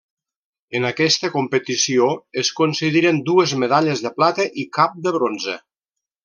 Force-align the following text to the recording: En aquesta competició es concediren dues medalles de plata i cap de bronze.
En 0.77 0.85
aquesta 0.87 1.29
competició 1.35 2.07
es 2.43 2.49
concediren 2.61 3.19
dues 3.31 3.55
medalles 3.65 4.03
de 4.07 4.13
plata 4.19 4.49
i 4.65 4.67
cap 4.79 4.97
de 5.07 5.15
bronze. 5.21 5.57